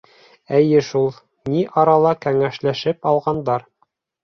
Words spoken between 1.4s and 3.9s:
ни арала кәңәшләшеп алғандар.